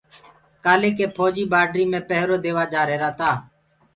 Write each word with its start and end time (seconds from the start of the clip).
ڪآليِ 0.63 0.89
ڪيِ 0.97 1.05
ڦوجيٚ 1.15 1.49
بآڊري 1.51 1.83
ميِ 1.91 1.99
پيهرو 2.09 2.35
ديوآ 2.43 2.63
جآريهِرآ 2.73 3.09
تآ 3.19 3.31